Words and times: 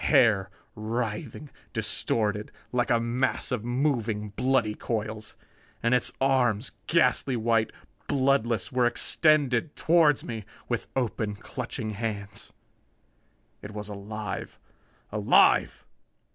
Hair 0.05 0.49
writhing, 0.73 1.51
distorted 1.73 2.51
like 2.71 2.89
a 2.89 2.99
mass 2.99 3.51
of 3.51 3.63
moving, 3.63 4.29
bloody 4.29 4.73
coils. 4.73 5.35
And 5.83 5.93
its 5.93 6.11
arms, 6.19 6.71
ghastly 6.87 7.35
white, 7.35 7.71
bloodless, 8.07 8.71
were 8.71 8.87
extended 8.87 9.75
toward 9.75 10.23
me, 10.23 10.43
with 10.67 10.87
open, 10.95 11.35
clutching 11.35 11.91
hands. 11.91 12.51
It 13.61 13.73
was 13.75 13.89
alive! 13.89 14.57
Alive! 15.11 15.85